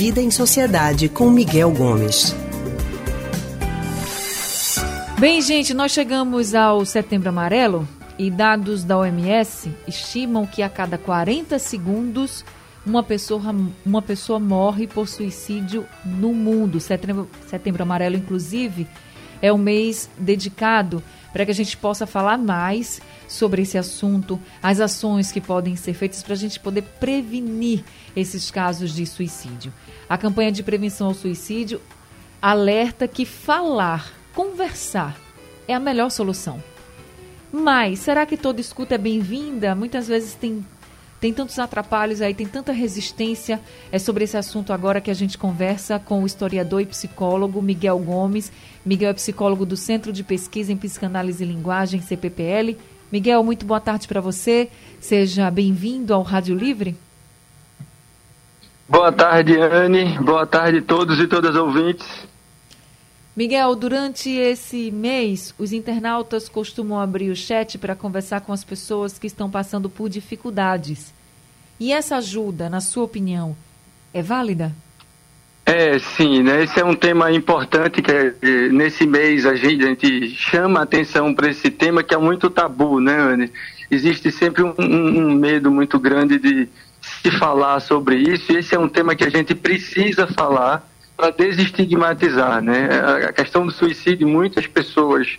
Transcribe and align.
Vida 0.00 0.18
em 0.18 0.30
Sociedade 0.30 1.10
com 1.10 1.28
Miguel 1.28 1.70
Gomes. 1.72 2.34
Bem, 5.18 5.42
gente, 5.42 5.74
nós 5.74 5.92
chegamos 5.92 6.54
ao 6.54 6.86
Setembro 6.86 7.28
Amarelo 7.28 7.86
e 8.18 8.30
dados 8.30 8.82
da 8.82 8.96
OMS 8.96 9.70
estimam 9.86 10.46
que 10.46 10.62
a 10.62 10.70
cada 10.70 10.96
40 10.96 11.58
segundos 11.58 12.46
uma 12.86 13.02
pessoa, 13.02 13.54
uma 13.84 14.00
pessoa 14.00 14.40
morre 14.40 14.86
por 14.86 15.06
suicídio 15.06 15.86
no 16.02 16.32
mundo. 16.32 16.80
Setembro, 16.80 17.28
Setembro 17.46 17.82
Amarelo, 17.82 18.16
inclusive, 18.16 18.86
é 19.42 19.52
um 19.52 19.58
mês 19.58 20.08
dedicado 20.18 21.02
para 21.32 21.44
que 21.44 21.50
a 21.50 21.54
gente 21.54 21.76
possa 21.76 22.06
falar 22.06 22.36
mais 22.38 23.00
sobre 23.28 23.62
esse 23.62 23.78
assunto, 23.78 24.40
as 24.62 24.80
ações 24.80 25.30
que 25.30 25.40
podem 25.40 25.76
ser 25.76 25.94
feitas 25.94 26.22
para 26.22 26.34
a 26.34 26.36
gente 26.36 26.58
poder 26.58 26.82
prevenir 26.98 27.84
esses 28.16 28.50
casos 28.50 28.94
de 28.94 29.06
suicídio. 29.06 29.72
A 30.08 30.18
campanha 30.18 30.50
de 30.50 30.62
prevenção 30.62 31.06
ao 31.06 31.14
suicídio 31.14 31.80
alerta 32.42 33.06
que 33.06 33.24
falar, 33.24 34.12
conversar 34.34 35.16
é 35.68 35.74
a 35.74 35.80
melhor 35.80 36.10
solução. 36.10 36.62
Mas 37.52 38.00
será 38.00 38.26
que 38.26 38.36
toda 38.36 38.60
escuta 38.60 38.94
é 38.94 38.98
bem-vinda? 38.98 39.74
Muitas 39.74 40.08
vezes 40.08 40.34
tem 40.34 40.64
tem 41.20 41.34
tantos 41.34 41.58
atrapalhos 41.58 42.22
aí, 42.22 42.32
tem 42.32 42.46
tanta 42.46 42.72
resistência. 42.72 43.60
É 43.92 43.98
sobre 43.98 44.24
esse 44.24 44.36
assunto 44.36 44.72
agora 44.72 45.00
que 45.00 45.10
a 45.10 45.14
gente 45.14 45.36
conversa 45.36 45.98
com 45.98 46.22
o 46.22 46.26
historiador 46.26 46.80
e 46.80 46.86
psicólogo 46.86 47.60
Miguel 47.60 47.98
Gomes. 47.98 48.50
Miguel 48.84 49.10
é 49.10 49.14
psicólogo 49.14 49.66
do 49.66 49.76
Centro 49.76 50.12
de 50.12 50.24
Pesquisa 50.24 50.72
em 50.72 50.76
Psicanálise 50.76 51.44
e 51.44 51.46
Linguagem, 51.46 52.00
CPPL. 52.00 52.76
Miguel, 53.12 53.44
muito 53.44 53.66
boa 53.66 53.80
tarde 53.80 54.08
para 54.08 54.20
você. 54.20 54.70
Seja 54.98 55.50
bem-vindo 55.50 56.14
ao 56.14 56.22
Rádio 56.22 56.56
Livre. 56.56 56.96
Boa 58.88 59.12
tarde, 59.12 59.56
Anne. 59.60 60.18
Boa 60.20 60.46
tarde 60.46 60.78
a 60.78 60.82
todos 60.82 61.20
e 61.20 61.26
todas 61.26 61.54
ouvintes. 61.54 62.06
Miguel, 63.36 63.76
durante 63.76 64.28
esse 64.28 64.90
mês, 64.90 65.54
os 65.56 65.72
internautas 65.72 66.48
costumam 66.48 66.98
abrir 66.98 67.30
o 67.30 67.36
chat 67.36 67.78
para 67.78 67.94
conversar 67.94 68.40
com 68.40 68.52
as 68.52 68.64
pessoas 68.64 69.18
que 69.18 69.26
estão 69.26 69.48
passando 69.48 69.88
por 69.88 70.08
dificuldades. 70.08 71.14
E 71.78 71.92
essa 71.92 72.16
ajuda, 72.16 72.68
na 72.68 72.80
sua 72.80 73.04
opinião, 73.04 73.56
é 74.12 74.20
válida? 74.20 74.74
É, 75.64 75.96
sim, 76.00 76.42
né? 76.42 76.64
Esse 76.64 76.80
é 76.80 76.84
um 76.84 76.96
tema 76.96 77.30
importante 77.30 78.02
que 78.02 78.10
é, 78.10 78.68
nesse 78.70 79.06
mês 79.06 79.46
a 79.46 79.54
gente, 79.54 79.84
a 79.84 79.88
gente 79.88 80.30
chama 80.30 80.82
atenção 80.82 81.32
para 81.32 81.48
esse 81.48 81.70
tema 81.70 82.02
que 82.02 82.12
é 82.12 82.18
muito 82.18 82.50
tabu, 82.50 83.00
né, 83.00 83.16
Anne? 83.16 83.52
Existe 83.88 84.32
sempre 84.32 84.64
um, 84.64 84.74
um 84.76 85.32
medo 85.32 85.70
muito 85.70 85.98
grande 86.00 86.38
de 86.38 86.68
se 87.00 87.30
falar 87.30 87.78
sobre 87.80 88.16
isso, 88.16 88.52
e 88.52 88.56
esse 88.56 88.74
é 88.74 88.78
um 88.78 88.88
tema 88.88 89.14
que 89.14 89.24
a 89.24 89.30
gente 89.30 89.54
precisa 89.54 90.26
falar 90.26 90.89
para 91.20 91.30
desestigmatizar, 91.30 92.62
né? 92.62 92.88
A 93.28 93.32
questão 93.32 93.66
do 93.66 93.70
suicídio, 93.70 94.26
muitas 94.26 94.66
pessoas 94.66 95.38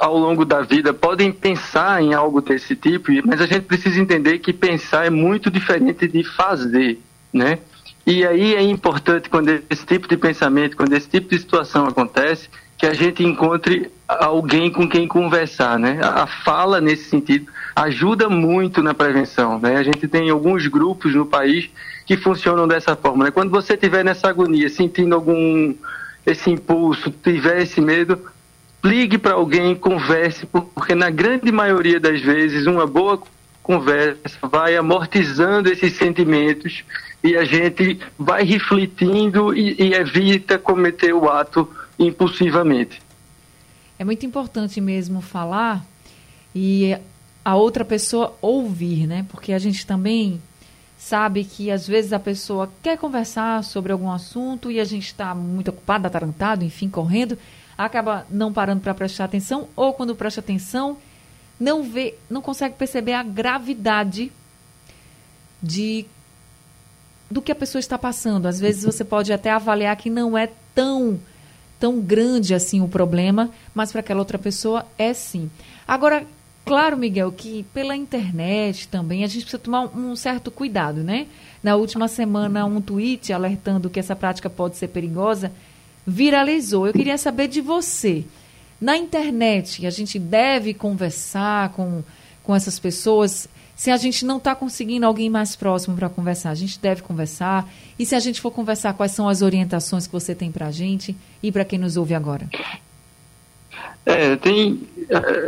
ao 0.00 0.16
longo 0.16 0.46
da 0.46 0.62
vida 0.62 0.94
podem 0.94 1.30
pensar 1.30 2.02
em 2.02 2.14
algo 2.14 2.40
desse 2.40 2.74
tipo, 2.74 3.12
mas 3.26 3.40
a 3.42 3.46
gente 3.46 3.62
precisa 3.62 4.00
entender 4.00 4.38
que 4.38 4.52
pensar 4.52 5.06
é 5.06 5.10
muito 5.10 5.50
diferente 5.50 6.08
de 6.08 6.24
fazer, 6.24 6.98
né? 7.30 7.58
E 8.06 8.26
aí 8.26 8.54
é 8.54 8.62
importante 8.62 9.28
quando 9.28 9.50
esse 9.68 9.84
tipo 9.84 10.08
de 10.08 10.16
pensamento, 10.16 10.74
quando 10.74 10.94
esse 10.94 11.08
tipo 11.08 11.28
de 11.28 11.38
situação 11.38 11.86
acontece, 11.86 12.48
que 12.78 12.86
a 12.86 12.94
gente 12.94 13.22
encontre 13.22 13.90
alguém 14.06 14.70
com 14.70 14.88
quem 14.88 15.06
conversar, 15.06 15.78
né? 15.78 16.00
A 16.02 16.26
fala 16.26 16.80
nesse 16.80 17.10
sentido 17.10 17.46
ajuda 17.76 18.28
muito 18.30 18.82
na 18.82 18.94
prevenção, 18.94 19.58
né? 19.58 19.76
A 19.76 19.82
gente 19.82 20.08
tem 20.08 20.30
alguns 20.30 20.66
grupos 20.66 21.14
no 21.14 21.26
país 21.26 21.68
que 22.08 22.16
funcionam 22.16 22.66
dessa 22.66 22.96
forma. 22.96 23.26
Né? 23.26 23.30
Quando 23.30 23.50
você 23.50 23.74
estiver 23.74 24.02
nessa 24.02 24.30
agonia, 24.30 24.70
sentindo 24.70 25.14
algum 25.14 25.74
esse 26.24 26.50
impulso, 26.50 27.10
tiver 27.10 27.60
esse 27.60 27.82
medo, 27.82 28.18
ligue 28.82 29.18
para 29.18 29.34
alguém, 29.34 29.74
converse, 29.74 30.46
porque 30.46 30.94
na 30.94 31.10
grande 31.10 31.52
maioria 31.52 32.00
das 32.00 32.22
vezes 32.22 32.66
uma 32.66 32.86
boa 32.86 33.20
conversa 33.62 34.38
vai 34.50 34.74
amortizando 34.74 35.70
esses 35.70 35.98
sentimentos 35.98 36.82
e 37.22 37.36
a 37.36 37.44
gente 37.44 38.00
vai 38.18 38.42
refletindo 38.42 39.54
e, 39.54 39.76
e 39.78 39.92
evita 39.92 40.58
cometer 40.58 41.12
o 41.12 41.28
ato 41.28 41.70
impulsivamente. 41.98 43.02
É 43.98 44.04
muito 44.04 44.24
importante 44.24 44.80
mesmo 44.80 45.20
falar 45.20 45.84
e 46.54 46.96
a 47.44 47.54
outra 47.54 47.84
pessoa 47.84 48.34
ouvir, 48.40 49.06
né? 49.06 49.26
Porque 49.28 49.52
a 49.52 49.58
gente 49.58 49.86
também 49.86 50.40
sabe 50.98 51.44
que 51.44 51.70
às 51.70 51.86
vezes 51.86 52.12
a 52.12 52.18
pessoa 52.18 52.70
quer 52.82 52.98
conversar 52.98 53.62
sobre 53.62 53.92
algum 53.92 54.10
assunto 54.10 54.70
e 54.70 54.80
a 54.80 54.84
gente 54.84 55.06
está 55.06 55.32
muito 55.34 55.68
ocupado, 55.68 56.06
atarantado, 56.06 56.64
enfim, 56.64 56.90
correndo, 56.90 57.38
acaba 57.76 58.26
não 58.28 58.52
parando 58.52 58.80
para 58.80 58.92
prestar 58.92 59.24
atenção 59.24 59.68
ou 59.76 59.94
quando 59.94 60.16
presta 60.16 60.40
atenção 60.40 60.98
não 61.58 61.84
vê, 61.84 62.16
não 62.28 62.42
consegue 62.42 62.74
perceber 62.74 63.12
a 63.12 63.22
gravidade 63.22 64.32
de 65.62 66.04
do 67.30 67.42
que 67.42 67.52
a 67.52 67.54
pessoa 67.54 67.78
está 67.78 67.98
passando. 67.98 68.46
Às 68.46 68.58
vezes 68.58 68.84
você 68.84 69.04
pode 69.04 69.32
até 69.32 69.50
avaliar 69.50 69.96
que 69.96 70.08
não 70.08 70.36
é 70.36 70.50
tão 70.74 71.20
tão 71.78 72.00
grande 72.00 72.54
assim 72.54 72.80
o 72.80 72.88
problema, 72.88 73.50
mas 73.72 73.92
para 73.92 74.00
aquela 74.00 74.18
outra 74.18 74.38
pessoa 74.38 74.84
é 74.98 75.14
sim. 75.14 75.48
Agora, 75.86 76.26
Claro, 76.68 76.98
Miguel, 76.98 77.32
que 77.32 77.62
pela 77.72 77.96
internet 77.96 78.88
também 78.88 79.24
a 79.24 79.26
gente 79.26 79.40
precisa 79.40 79.58
tomar 79.58 79.86
um 79.96 80.14
certo 80.14 80.50
cuidado, 80.50 81.02
né? 81.02 81.26
Na 81.62 81.76
última 81.76 82.08
semana, 82.08 82.66
um 82.66 82.78
tweet 82.78 83.32
alertando 83.32 83.88
que 83.88 83.98
essa 83.98 84.14
prática 84.14 84.50
pode 84.50 84.76
ser 84.76 84.88
perigosa 84.88 85.50
viralizou. 86.06 86.86
Eu 86.86 86.92
queria 86.92 87.18
saber 87.18 87.48
de 87.48 87.60
você. 87.60 88.24
Na 88.80 88.96
internet, 88.96 89.86
a 89.86 89.90
gente 89.90 90.18
deve 90.18 90.72
conversar 90.72 91.70
com, 91.70 92.02
com 92.42 92.54
essas 92.54 92.78
pessoas. 92.78 93.48
Se 93.76 93.90
a 93.90 93.96
gente 93.96 94.24
não 94.24 94.38
está 94.38 94.54
conseguindo 94.54 95.06
alguém 95.06 95.28
mais 95.28 95.54
próximo 95.54 95.96
para 95.96 96.08
conversar, 96.08 96.50
a 96.50 96.54
gente 96.54 96.78
deve 96.78 97.02
conversar. 97.02 97.68
E 97.98 98.06
se 98.06 98.14
a 98.14 98.20
gente 98.20 98.40
for 98.40 98.50
conversar, 98.50 98.94
quais 98.94 99.12
são 99.12 99.28
as 99.28 99.42
orientações 99.42 100.06
que 100.06 100.12
você 100.12 100.34
tem 100.34 100.50
para 100.50 100.66
a 100.66 100.70
gente 100.70 101.16
e 101.42 101.52
para 101.52 101.64
quem 101.64 101.78
nos 101.78 101.96
ouve 101.96 102.14
agora? 102.14 102.48
É, 104.08 104.36
tem. 104.36 104.80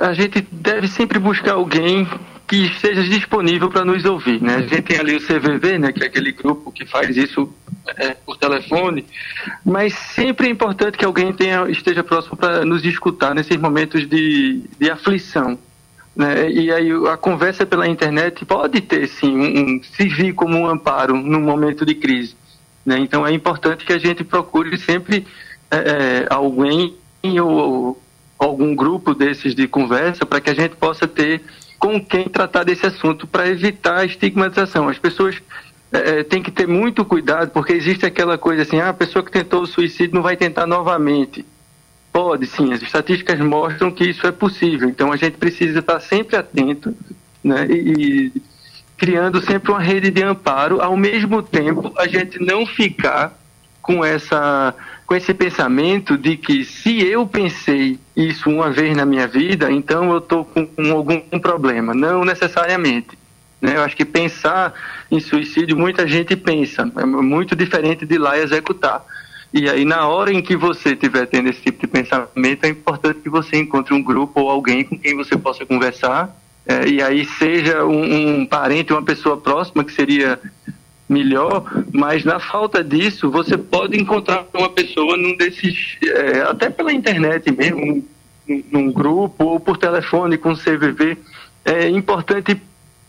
A, 0.03 0.13
gente 0.13 0.47
deve 0.53 0.87
sempre 0.87 1.19
buscar 1.19 1.53
alguém 1.53 2.07
que 2.47 2.67
esteja 2.67 3.03
disponível 3.05 3.71
para 3.71 3.85
nos 3.85 4.05
ouvir, 4.05 4.43
né? 4.43 4.57
A 4.57 4.61
gente 4.61 4.83
tem 4.83 4.99
ali 4.99 5.17
o 5.17 5.21
CVV, 5.21 5.79
né, 5.79 5.93
que 5.93 6.03
é 6.03 6.07
aquele 6.07 6.33
grupo 6.33 6.71
que 6.71 6.85
faz 6.85 7.17
isso 7.17 7.51
é, 7.97 8.11
por 8.11 8.37
telefone, 8.37 9.07
mas 9.65 9.95
sempre 9.95 10.49
é 10.49 10.51
importante 10.51 10.99
que 10.99 11.05
alguém 11.05 11.33
tenha, 11.33 11.71
esteja 11.71 12.05
próximo 12.05 12.37
para 12.37 12.65
nos 12.65 12.85
escutar 12.85 13.35
nesses 13.35 13.57
momentos 13.57 14.07
de, 14.07 14.65
de 14.79 14.91
aflição. 14.91 15.59
Né? 16.15 16.51
E 16.51 16.73
aí 16.73 16.91
a 17.11 17.17
conversa 17.17 17.65
pela 17.65 17.89
internet 17.89 18.45
pode 18.45 18.81
ter, 18.81 19.07
sim, 19.07 19.35
um, 19.35 19.77
um, 19.77 19.83
servir 19.83 20.35
como 20.35 20.59
um 20.59 20.67
amparo 20.67 21.17
num 21.17 21.41
momento 21.41 21.87
de 21.87 21.95
crise. 21.95 22.35
Né? 22.85 22.99
Então 22.99 23.27
é 23.27 23.33
importante 23.33 23.87
que 23.87 23.93
a 23.93 23.99
gente 23.99 24.25
procure 24.25 24.77
sempre 24.77 25.27
é, 25.71 25.77
é 25.77 26.27
alguém 26.29 26.95
ou 27.41 28.01
algum 28.41 28.75
grupo 28.75 29.15
desses 29.15 29.55
de 29.55 29.69
conversa 29.69 30.25
para 30.25 30.41
que 30.41 30.49
a 30.49 30.55
gente 30.55 30.75
possa 30.77 31.07
ter 31.07 31.43
com 31.79 32.03
quem 32.03 32.29
tratar 32.29 32.65
desse 32.65 32.87
assunto 32.87 33.27
para 33.27 33.47
evitar 33.49 33.99
a 33.99 34.05
estigmatização. 34.05 34.89
As 34.89 34.99
pessoas 34.99 35.41
é, 35.93 36.23
têm 36.23 36.43
que 36.43 36.51
ter 36.51 36.67
muito 36.67 37.05
cuidado 37.05 37.51
porque 37.51 37.75
existe 37.75 38.07
aquela 38.07 38.39
coisa 38.39 38.63
assim, 38.63 38.81
ah, 38.81 38.89
a 38.89 38.95
pessoa 38.95 39.25
que 39.25 39.31
tentou 39.31 39.63
o 39.63 39.67
suicídio 39.67 40.15
não 40.15 40.23
vai 40.23 40.37
tentar 40.37 40.67
novamente. 40.67 41.45
Pode, 42.13 42.47
sim, 42.47 42.73
as 42.73 42.83
estatísticas 42.83 43.39
mostram 43.41 43.91
que 43.91 44.05
isso 44.05 44.27
é 44.27 44.33
possível. 44.33 44.89
Então 44.89 45.13
a 45.13 45.17
gente 45.17 45.37
precisa 45.37 45.79
estar 45.79 46.01
sempre 46.01 46.37
atento 46.37 46.95
né, 47.45 47.67
e, 47.71 48.33
e 48.35 48.43
criando 48.97 49.41
sempre 49.41 49.71
uma 49.71 49.81
rede 49.81 50.11
de 50.11 50.23
amparo, 50.23 50.81
ao 50.81 50.97
mesmo 50.97 51.43
tempo 51.43 51.93
a 51.97 52.07
gente 52.07 52.39
não 52.39 52.67
ficar 52.67 53.40
com 53.83 54.05
essa 54.05 54.75
com 55.07 55.17
esse 55.17 55.35
pensamento 55.35 56.17
de 56.17 56.37
que 56.37 56.65
se 56.65 57.03
eu 57.03 57.27
pensei 57.27 57.99
isso 58.15 58.49
uma 58.49 58.71
vez 58.71 58.97
na 58.97 59.05
minha 59.05 59.27
vida, 59.27 59.69
então 59.69 60.13
eu 60.13 60.19
estou 60.19 60.45
com, 60.45 60.65
com, 60.65 60.93
algum 60.93 61.19
problema. 61.41 61.93
Não 61.93 62.25
necessariamente. 62.25 63.19
Né? 63.61 63.77
Eu 63.77 63.83
acho 63.83 63.97
que 63.97 64.05
pensar 64.05 64.73
em 65.11 65.19
suicídio, 65.19 65.77
muita 65.77 66.07
gente 66.07 66.37
pensa, 66.37 66.89
é 66.97 67.05
muito 67.05 67.57
diferente 67.57 68.07
de 68.07 68.15
ir 68.15 68.19
lá 68.19 68.39
executar. 68.39 69.05
E 69.53 69.69
aí, 69.69 69.85
na 69.85 70.07
hora 70.07 70.33
em 70.33 70.41
que 70.41 70.57
você 70.57 70.91
estiver 70.91 71.27
tendo 71.27 71.49
esse 71.49 71.61
tipo 71.61 71.81
de 71.81 71.89
pensamento, 71.89 72.65
é 72.65 72.69
importante 72.69 73.19
que 73.19 73.29
você 73.29 73.57
encontre 73.57 73.93
um 73.93 74.01
grupo 74.01 74.43
ou 74.43 74.49
alguém 74.49 74.85
com 74.85 74.97
quem 74.97 75.17
você 75.17 75.37
possa 75.37 75.67
conversar. 75.67 76.37
É, 76.65 76.87
e 76.87 77.03
aí, 77.03 77.25
seja 77.25 77.85
um, 77.85 78.43
um 78.43 78.47
parente, 78.47 78.93
uma 78.93 79.03
pessoa 79.03 79.37
próxima, 79.37 79.83
que 79.83 79.93
seria 79.93 80.39
melhor, 81.11 81.65
mas 81.93 82.25
na 82.25 82.39
falta 82.39 82.85
disso, 82.85 83.29
você 83.31 83.59
pode 83.59 84.01
encontrar 84.01 84.47
uma 84.55 84.71
pessoa 84.71 85.17
num 85.17 85.37
desses, 85.37 85.99
é, 86.05 86.43
até 86.43 86.71
pela 86.71 86.93
internet 86.93 87.51
mesmo, 87.51 88.05
num, 88.49 88.65
num, 88.71 88.93
grupo 88.93 89.45
ou 89.45 89.61
por 89.61 89.77
telefone 89.77 90.39
com 90.39 90.55
CVV. 90.55 91.19
É 91.65 91.89
importante 91.89 92.57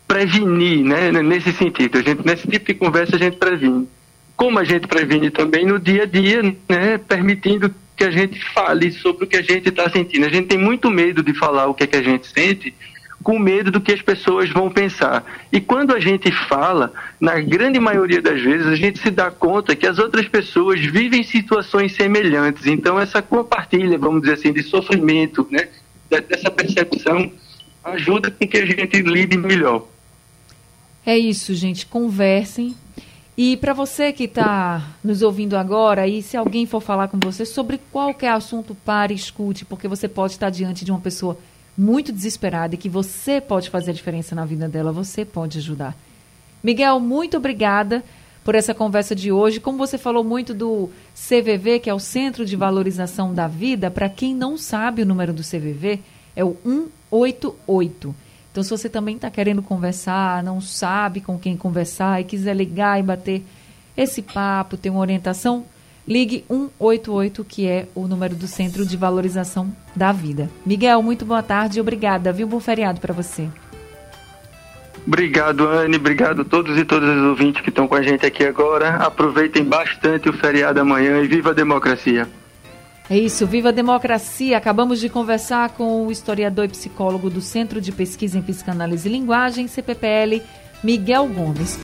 prevenir, 0.08 0.84
né, 0.84 1.12
nesse 1.12 1.54
sentido. 1.54 2.00
A 2.00 2.02
gente, 2.02 2.26
nesse 2.26 2.48
tipo 2.48 2.66
de 2.66 2.74
conversa, 2.74 3.16
a 3.16 3.20
gente 3.20 3.38
previne. 3.38 3.88
como 4.36 4.58
a 4.58 4.64
gente 4.64 4.88
previne 4.88 5.30
também 5.30 5.64
no 5.66 5.80
dia 5.80 6.04
a 6.04 6.06
dia, 6.08 6.42
né, 6.68 6.98
permitindo 6.98 7.74
que 7.96 8.04
a 8.04 8.10
gente 8.10 8.44
fale 8.52 8.92
sobre 8.92 9.26
o 9.26 9.28
que 9.28 9.38
a 9.38 9.44
gente 9.44 9.70
está 9.70 9.88
sentindo. 9.90 10.26
A 10.26 10.30
gente 10.30 10.48
tem 10.48 10.58
muito 10.58 10.90
medo 10.90 11.22
de 11.22 11.36
falar 11.36 11.68
o 11.68 11.74
que, 11.76 11.84
é 11.84 11.88
que 11.88 11.98
a 11.98 12.04
gente 12.04 12.28
sente, 12.28 12.74
com 13.24 13.38
medo 13.38 13.72
do 13.72 13.82
que 13.82 13.92
as 13.92 14.02
pessoas 14.02 14.50
vão 14.50 14.70
pensar. 14.70 15.24
E 15.52 15.60
quando 15.60 15.94
a 15.94 16.00
gente 16.00 16.32
fala, 16.32 16.94
na 17.20 17.40
grande 17.40 17.80
maioria 17.80 18.22
das 18.22 18.42
vezes, 18.42 18.68
a 18.68 18.76
gente 18.76 19.00
se 19.00 19.12
dá 19.12 19.30
conta 19.30 19.76
que 19.76 19.86
as 19.86 20.00
outras 20.00 20.28
pessoas 20.28 20.80
vivem 20.80 21.24
situações 21.24 21.94
semelhantes. 21.94 22.66
Então, 22.66 23.00
essa 23.00 23.22
compartilha, 23.22 23.98
vamos 23.98 24.22
dizer 24.22 24.34
assim, 24.34 24.54
de 24.54 24.64
sofrimento, 24.64 25.48
né, 25.52 25.68
dessa 26.10 26.50
percepção, 26.52 27.32
ajuda 27.84 28.32
com 28.32 28.48
que 28.48 28.58
a 28.58 28.66
gente 28.66 29.02
lide 29.02 29.38
melhor. 29.38 29.88
É 31.06 31.18
isso, 31.18 31.54
gente. 31.54 31.86
Conversem. 31.86 32.76
E 33.38 33.58
para 33.58 33.74
você 33.74 34.12
que 34.12 34.26
está 34.26 34.86
nos 35.04 35.22
ouvindo 35.22 35.56
agora, 35.56 36.08
e 36.08 36.22
se 36.22 36.36
alguém 36.38 36.66
for 36.66 36.82
falar 36.82 37.08
com 37.08 37.18
você 37.18 37.46
sobre 37.46 37.80
qualquer 37.92 38.32
assunto, 38.32 38.76
pare 38.76 39.14
escute, 39.14 39.66
porque 39.66 39.88
você 39.88 40.08
pode 40.08 40.34
estar 40.34 40.50
diante 40.50 40.84
de 40.84 40.92
uma 40.92 41.00
pessoa 41.00 41.38
muito 41.82 42.12
desesperada 42.12 42.76
e 42.76 42.78
que 42.78 42.88
você 42.88 43.42
pode 43.42 43.70
fazer 43.70 43.90
a 43.90 43.94
diferença 43.94 44.36
na 44.36 44.46
vida 44.46 44.70
dela, 44.70 44.92
você 44.92 45.26
pode 45.26 45.58
ajudar. 45.58 45.98
Miguel, 46.64 47.00
muito 47.00 47.38
obrigada 47.38 48.04
por 48.44 48.54
essa 48.54 48.74
conversa 48.74 49.16
de 49.16 49.32
hoje. 49.32 49.60
Como 49.60 49.80
você 49.80 49.98
falou 49.98 50.24
muito 50.24 50.54
do 50.54 50.92
CVV, 51.16 51.80
que 51.80 51.90
é 51.90 51.94
o 51.94 52.00
Centro 52.00 52.46
de 52.46 52.56
Valorização 52.56 53.34
da 53.34 53.48
Vida, 53.48 53.90
para 53.90 54.08
quem 54.08 54.36
não 54.36 54.58
sabe 54.58 55.02
o 55.02 55.06
número 55.06 55.34
do 55.34 55.42
CVV, 55.42 56.00
é 56.36 56.44
o 56.44 56.56
188. 56.64 58.16
Então, 58.52 58.64
se 58.64 58.70
você 58.70 58.88
também 58.88 59.16
está 59.16 59.32
querendo 59.32 59.64
conversar, 59.64 60.44
não 60.44 60.62
sabe 60.62 61.20
com 61.20 61.40
quem 61.40 61.58
conversar 61.58 62.22
e 62.22 62.26
quiser 62.26 62.56
ligar 62.56 63.00
e 63.00 63.04
bater 63.04 63.44
esse 63.98 64.22
papo, 64.22 64.78
ter 64.78 64.92
uma 64.92 65.00
orientação, 65.00 65.66
ligue 66.08 66.44
188, 66.50 67.44
que 67.44 67.68
é 67.68 67.88
o 67.94 68.08
número 68.08 68.36
do 68.36 68.48
Centro 68.48 68.86
de 68.86 68.98
Valorização 68.98 69.76
da 69.96 70.12
Vida. 70.12 70.50
Miguel, 70.66 71.02
muito 71.02 71.26
boa 71.26 71.44
tarde 71.44 71.78
e 71.78 71.82
obrigada, 71.82 72.32
viu? 72.32 72.48
Bom 72.48 72.60
feriado 72.60 73.00
para 73.00 73.14
você. 73.14 73.48
Obrigado, 75.06 75.68
Anne. 75.68 75.98
Obrigado 75.98 76.42
a 76.42 76.46
todos 76.46 76.78
e 76.78 76.86
todas 76.86 77.10
os 77.10 77.24
ouvintes 77.24 77.62
que 77.62 77.70
estão 77.70 77.88
com 77.88 77.96
a 77.96 78.02
gente 78.02 78.26
aqui 78.26 78.44
agora. 78.44 78.98
Aproveitem 78.98 79.64
bastante 79.64 80.30
o 80.30 80.34
feriado 80.34 80.80
amanhã 80.80 81.20
e 81.22 81.28
viva 81.28 81.50
a 81.50 81.54
democracia. 81.54 82.28
É 83.10 83.18
isso, 83.18 83.46
viva 83.48 83.70
a 83.70 83.74
democracia. 83.74 84.58
Acabamos 84.58 85.00
de 85.00 85.10
conversar 85.10 85.70
com 85.70 86.06
o 86.06 86.12
historiador 86.12 86.66
e 86.66 86.70
psicólogo 86.70 87.30
do 87.30 87.42
Centro 87.42 87.82
de 87.82 87.92
Pesquisa 87.92 88.38
em 88.38 88.42
Psicanálise 88.42 89.10
e 89.10 89.12
Linguagem, 89.12 89.68
CPPL, 89.68 90.42
Miguel 90.84 91.28
Gomes. 91.28 91.78